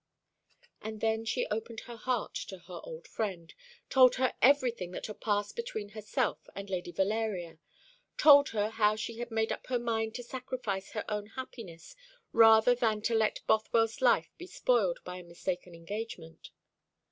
[0.81, 3.53] And then she opened her heart to her old friend
[3.87, 7.59] told her everything that had passed between herself and Lady Valeria
[8.17, 11.95] told her how she had made up her mind to sacrifice her own happiness
[12.31, 16.49] rather than to let Bothwell's life be spoiled by a mistaken engagement.